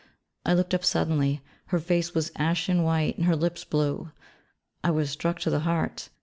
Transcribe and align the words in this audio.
I 0.47 0.55
looked 0.55 0.73
up 0.73 0.83
suddenly, 0.83 1.41
her 1.67 1.77
face 1.77 2.15
was 2.15 2.31
ashen 2.35 2.81
white 2.81 3.17
and 3.19 3.27
her 3.27 3.35
lips 3.35 3.63
blue. 3.63 4.09
I 4.83 4.89
was 4.89 5.11
struck 5.11 5.37
to 5.41 5.51
the 5.51 5.59
heart. 5.59 6.09